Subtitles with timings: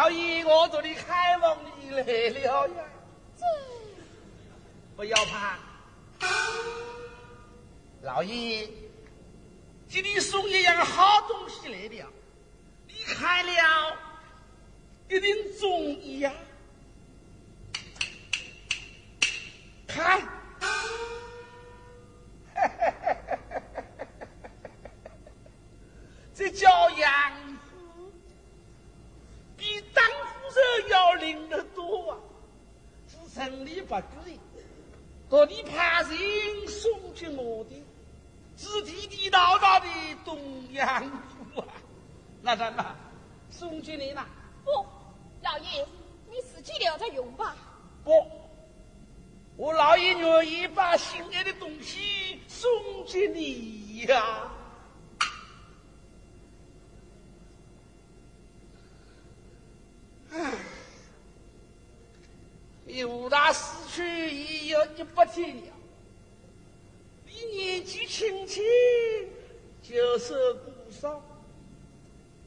[0.00, 2.84] 老爷，我这里开往你来了呀！
[4.96, 5.58] 不要怕，
[8.00, 8.66] 老爷，
[9.90, 12.10] 给你送一样好东西来了，
[12.88, 13.98] 你看了
[15.10, 16.32] 一定中意呀！
[53.10, 54.48] 送给你呀。
[60.32, 60.52] 唉，
[63.04, 65.72] 武大死去已有一百天了，
[67.26, 68.62] 你年纪轻轻
[69.82, 71.20] 就受孤伤，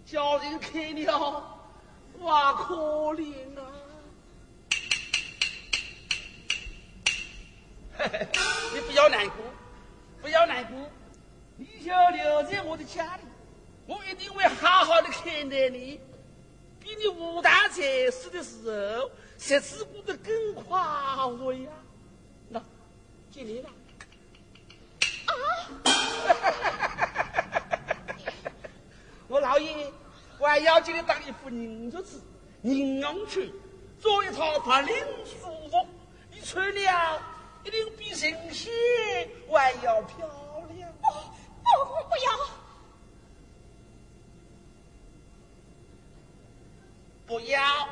[0.05, 1.59] 叫人看了
[2.21, 3.67] 哇可怜啊！
[8.73, 9.35] 你不要难过，
[10.23, 10.89] 不要难过，
[11.57, 13.23] 你就留在我的家里，
[13.85, 15.99] 我一定会好好的看待你，
[16.79, 20.79] 比你武大才死的时候日子过得更快
[21.37, 21.69] 活呀。
[22.47, 22.63] 那，
[23.29, 23.69] 进来了。
[29.27, 29.91] 我老爷，
[30.39, 32.21] 我还要请你当一副银镯子、
[32.61, 33.53] 银龙裙，
[33.99, 35.85] 做一套白领舒服，
[36.31, 37.21] 你穿了
[37.65, 37.92] 一定
[38.23, 38.71] 比神仙
[39.49, 40.25] 还要漂
[40.77, 40.89] 亮。
[40.93, 41.03] 不
[41.85, 42.27] 不不要！
[47.27, 47.89] 不要！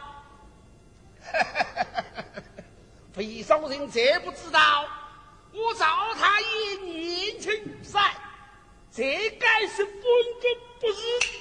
[3.14, 4.88] 北上人这不知道，
[5.52, 8.16] 我赵太爷年轻如赛，
[8.90, 10.48] 这该是分个
[10.80, 11.41] 不是。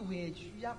[0.00, 0.76] 米可以回去呀。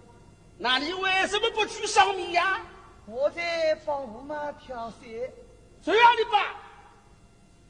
[0.58, 2.62] 那你为什么不去上面呀？
[3.06, 5.30] 我在帮我妈挑水，
[5.84, 6.56] 谁让你爸，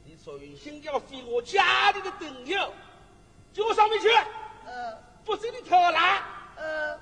[0.04, 2.72] 你存心要废我家里的灯油，
[3.52, 4.08] 就上面去，
[4.64, 6.22] 呃不准你偷懒。
[6.56, 6.96] 呃，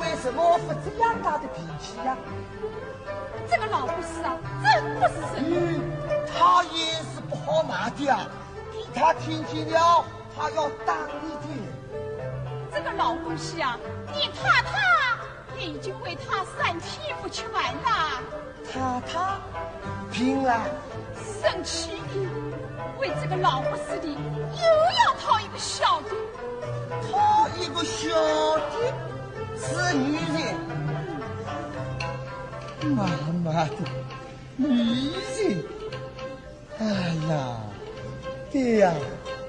[0.00, 2.16] 为什么发这样大的脾气呀？
[3.50, 5.80] 这个老不死啊，真不是嗯，
[6.26, 8.26] 他也是不好骂的啊，
[8.72, 10.04] 给他听见了，
[10.36, 11.46] 他要打你的。
[12.72, 13.78] 这个老东西啊，
[14.12, 15.18] 你怕他
[15.58, 18.20] 也已经为他三天不吃饭了。
[18.70, 19.38] 太太，
[20.12, 20.60] 病了。
[21.40, 22.28] 生气的，
[22.98, 24.64] 为这个老不死的又
[24.98, 26.10] 要讨一个小的，
[27.10, 28.08] 讨一个小
[28.56, 29.07] 的
[29.60, 30.54] 是女人。
[32.94, 33.04] 妈
[33.44, 33.70] 妈的，
[34.56, 34.66] 女
[35.36, 35.64] 人，
[36.78, 36.82] 哎
[37.28, 37.60] 呀，
[38.50, 38.94] 爹呀，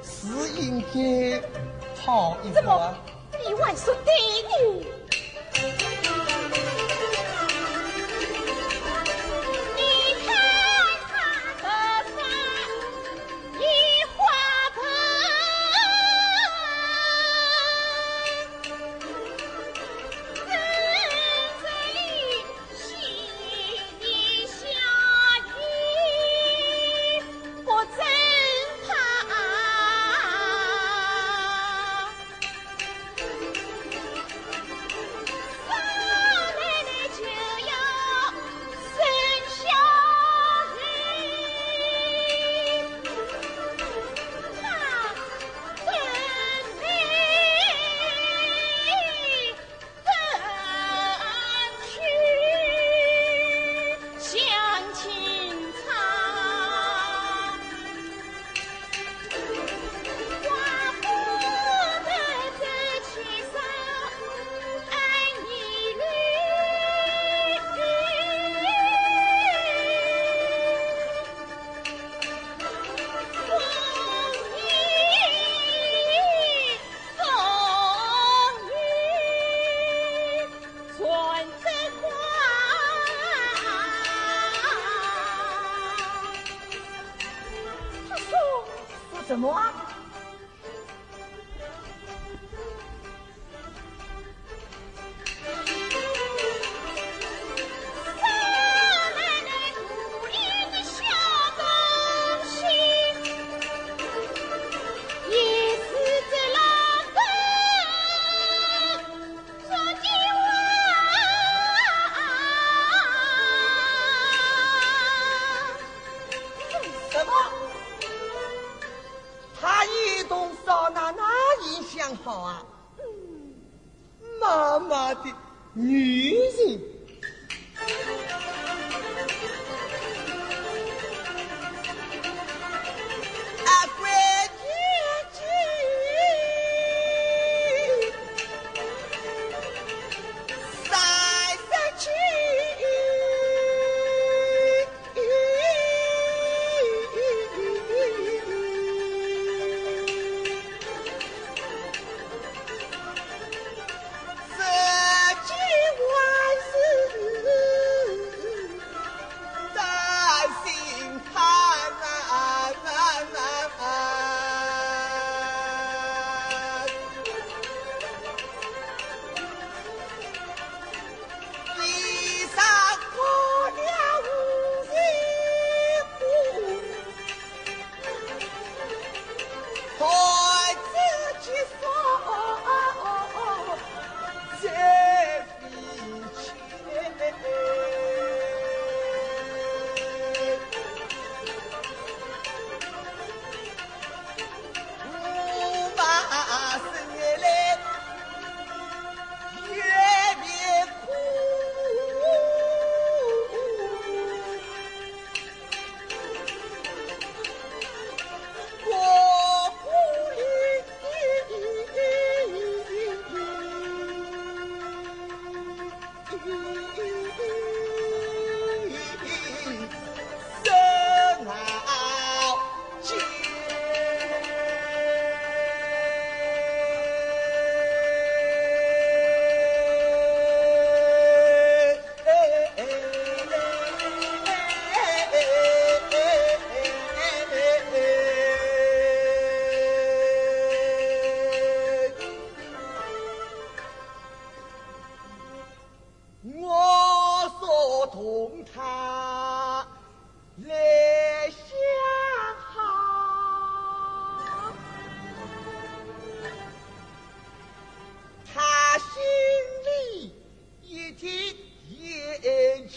[0.04, 0.28] 是
[0.60, 1.39] 应该
[2.04, 2.56] 讨一个。
[2.56, 2.94] 怎么，
[3.48, 4.12] 你外说对
[4.82, 4.88] 的？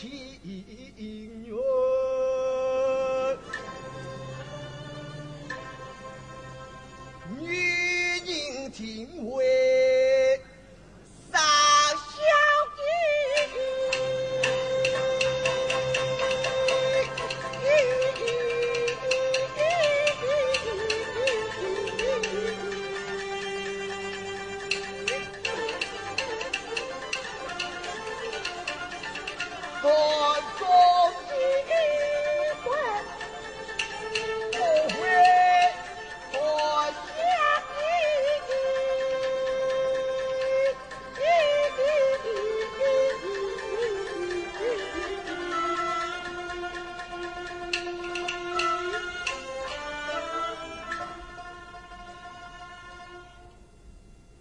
[0.02, 1.51] ti.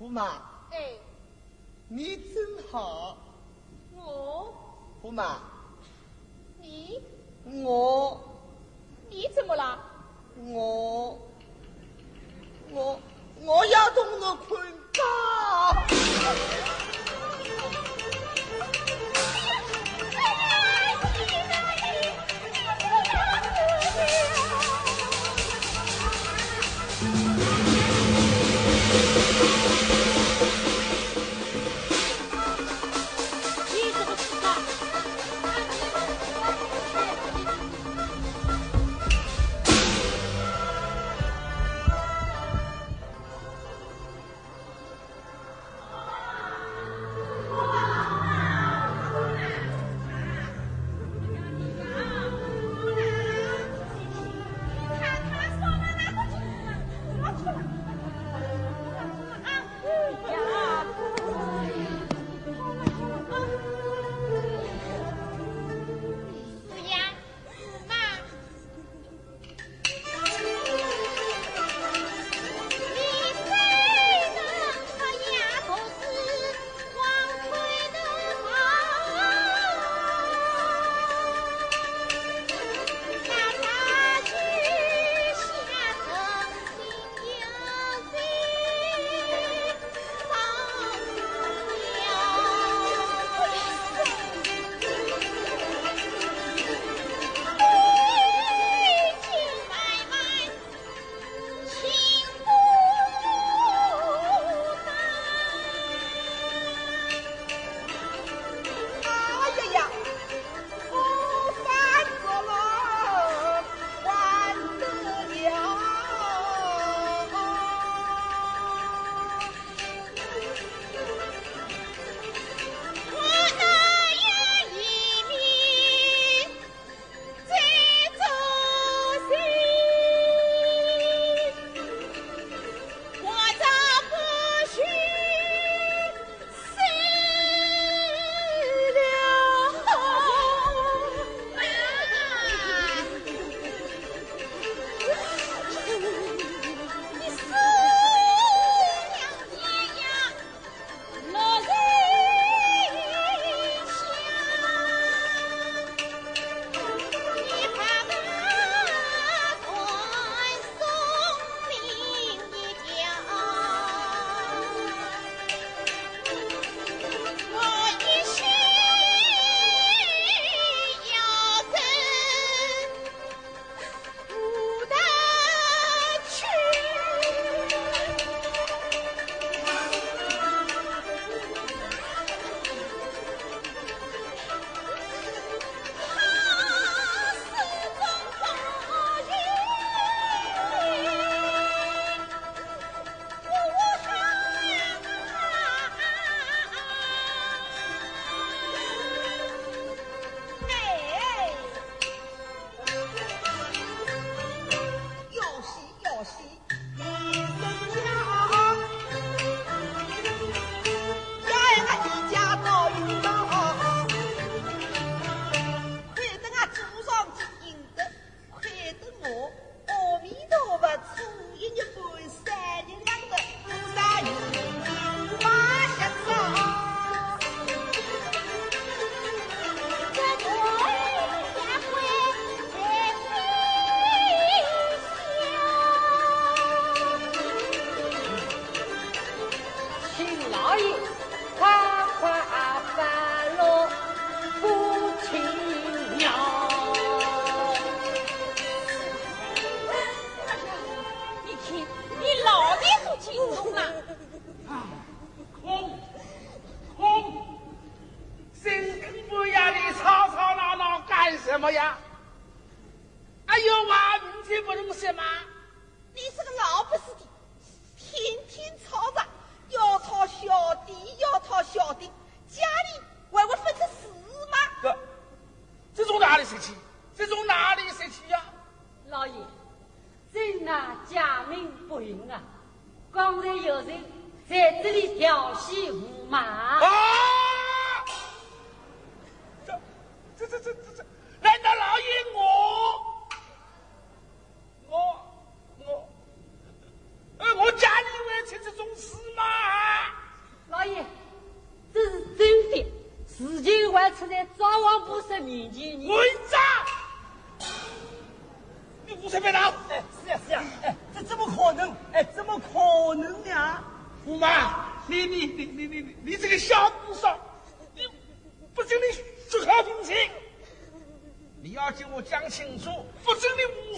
[0.02, 0.42] 胡妈，
[0.72, 0.94] 哎，
[1.88, 3.16] 你真好。
[3.96, 4.52] 我。
[5.00, 5.38] 胡妈，
[6.60, 7.00] 你。
[7.64, 8.20] 我，
[9.12, 9.80] 你怎么了？
[10.48, 11.20] 我
[12.72, 13.00] 我
[13.46, 14.60] 我要同侬困
[14.92, 15.04] 觉。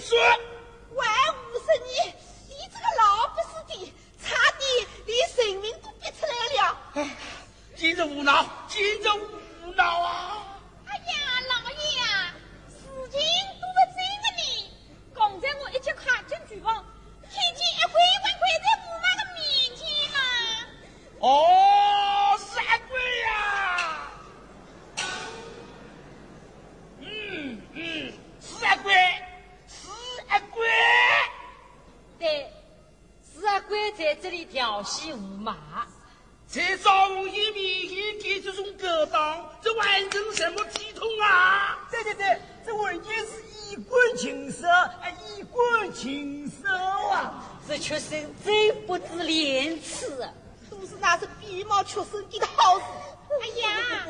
[0.03, 0.42] 说。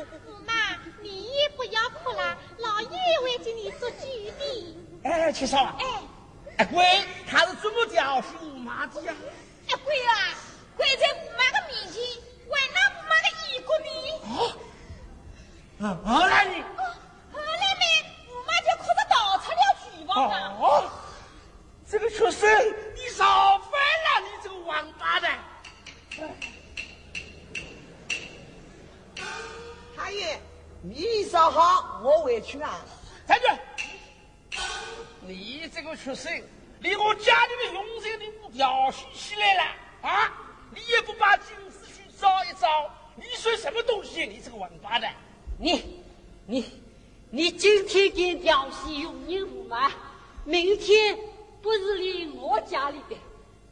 [0.04, 0.52] 呀，驸马，
[1.00, 3.96] 你也不要哭了，老爷会给你做主
[4.38, 4.76] 的。
[5.04, 6.02] 哎，七少，哎，
[6.58, 6.84] 阿贵
[7.28, 9.14] 他是怎么调戏驸马的呀？
[9.68, 10.34] 哎贵啊，
[10.76, 12.02] 跪在驸马的面前，
[12.48, 13.86] 为那驸马的衣冠呢。
[15.80, 16.64] 哦，后来呢？
[16.76, 16.80] 哦，
[17.32, 17.84] 后来呢，
[18.28, 20.34] 驸马就哭着逃出了厨房了。
[20.60, 20.62] 哦，
[21.90, 22.48] 这个畜生，
[31.34, 32.78] 米烧好，我回去啊。
[33.26, 34.58] 站住！
[35.26, 36.32] 你这个畜生，
[36.78, 39.62] 连我家里的用人你都调戏起来了
[40.08, 40.32] 啊！
[40.70, 42.88] 你也不把金子去找一找？
[43.16, 44.24] 你算什么东西？
[44.24, 45.12] 你这个王八蛋！
[45.58, 46.04] 你，
[46.46, 46.80] 你，
[47.30, 49.90] 你今天敢调戏佣人驸马，
[50.44, 51.18] 明天
[51.60, 53.16] 不是连我家里的，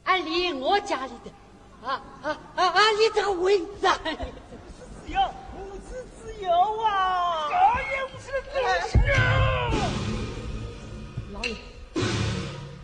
[0.03, 2.91] 啊连我家里的，啊啊啊啊！
[2.99, 3.97] 你这个混账！
[5.07, 5.21] 有
[5.55, 6.51] 母子自由
[6.83, 7.22] 啊！
[11.33, 11.57] 老爷，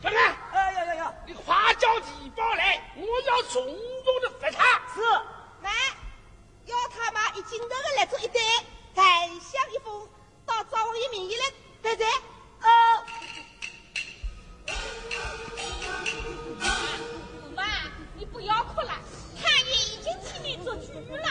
[0.01, 0.19] 怎么？
[0.53, 1.15] 哎呀呀呀！
[1.27, 4.81] 你快叫地保来，我要重重的罚他。
[4.95, 5.01] 是，
[5.63, 5.71] 来，
[6.65, 8.27] 要他妈一斤头的来做一
[9.75, 10.09] 一封
[10.47, 11.53] 到赵王爷名义来
[11.83, 12.07] 对对。
[12.61, 13.05] 呃，
[16.59, 17.63] 驸马，
[18.15, 18.99] 你不要哭了，
[19.41, 21.29] 太爷已经替你做主了。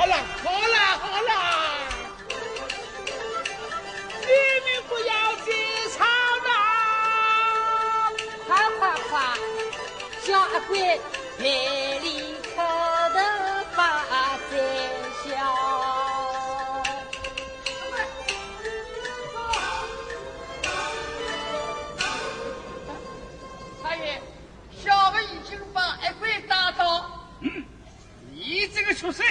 [0.00, 1.32] 好了，好了，好了，
[4.22, 4.32] 你
[4.64, 5.52] 们不要再
[5.94, 5.98] 吵
[6.46, 6.50] 啦，
[8.46, 9.20] 快快快，
[10.22, 10.98] 小阿贵
[11.36, 12.56] 赔礼磕
[13.12, 13.18] 头
[13.76, 13.78] 发
[14.50, 14.56] 在
[15.22, 15.28] 笑。
[23.82, 24.18] 太爷，
[24.82, 27.04] 小的已经把阿贵打倒。
[27.40, 27.62] 嗯，
[28.32, 29.26] 你这个畜生，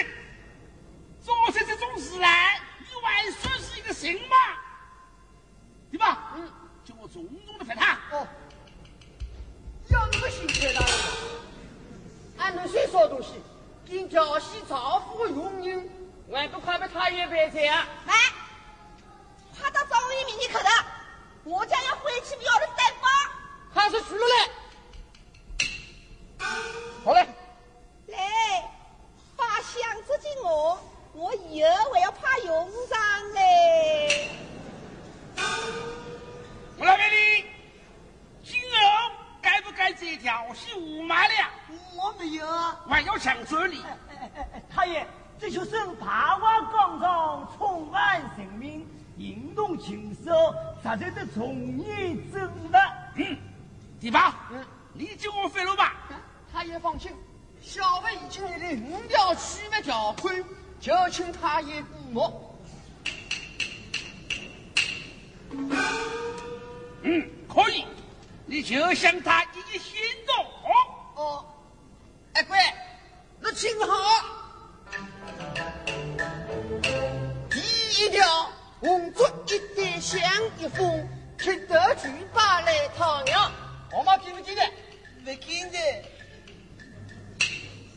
[14.09, 15.87] 调戏丈夫的佣人，
[16.33, 17.87] 还不快被他爷白斩啊！
[18.07, 18.13] 来，
[19.55, 20.69] 快到张一面前去的，
[21.43, 23.07] 我家要回去要人担保。
[23.71, 24.47] 快说出来！
[24.47, 24.58] 好
[80.09, 83.51] 一点香一封，吃得去把来讨娘。
[83.95, 84.61] 我妈听不听的？
[85.23, 85.77] 没听的。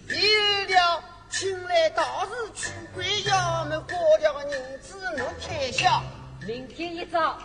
[0.07, 6.03] 第二条，请来道士去鬼衙门过掉的银子我天下。
[6.47, 7.39] 明天一早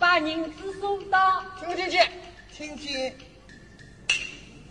[0.00, 1.44] 把银子送到。
[1.60, 2.10] 听不听见？
[2.52, 3.16] 听见。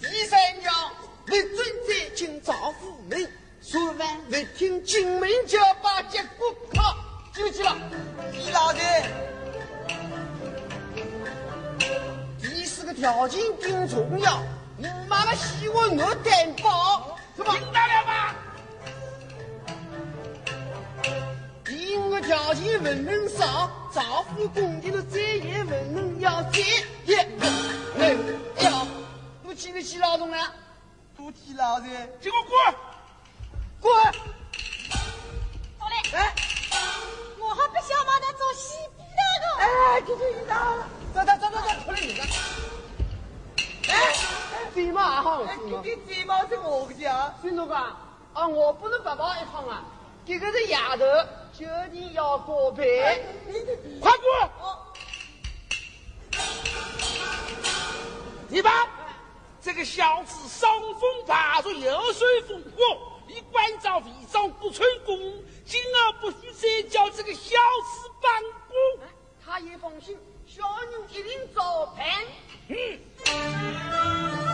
[0.02, 0.92] 第三条，
[1.26, 1.58] 不准
[1.88, 3.32] 再进赵府门，
[3.62, 6.98] 说完不听进门就要把结果考，
[7.38, 7.78] 记不记了？
[8.32, 9.08] 李老太。
[12.42, 14.42] 第四个条件更重要，
[14.80, 17.54] 我妈妈希望我担保，是吧？
[17.54, 18.36] 听到了吗？
[21.64, 26.60] 第五个条件不能少，赵府宫廷的再也不能要再
[27.06, 27.46] 也不
[28.00, 28.18] 能
[28.64, 28.88] 要。
[29.44, 30.52] 我记不记劳动了？
[31.16, 31.88] 不提老太。
[32.20, 33.94] 给我滚！
[33.94, 33.94] 滚！
[35.78, 36.34] 好嘞，哎
[37.58, 39.46] 还不想把他做西皮那个。
[39.64, 40.88] 哎，这就知道了。
[41.14, 42.22] 走走走走走，出来你个！
[43.92, 44.14] 哎，
[44.74, 45.82] 嘴嘛还好，哎，是吗？
[45.84, 47.34] 这个睫毛是我的家。
[47.42, 47.82] 孙总管，
[48.34, 49.84] 啊，我不能白跑一趟啊！
[50.26, 51.06] 这个是丫头，
[51.58, 53.26] 决定要过赔。
[54.00, 54.50] 快滚！
[58.50, 58.88] 你吧，
[59.62, 65.18] 这个小子伤风爬入油水风火，你关照违章不成功，
[65.68, 69.08] 今儿不许再叫这个小子帮工。
[69.44, 72.06] 他也放心，小人一定照办。
[72.70, 74.47] 嗯。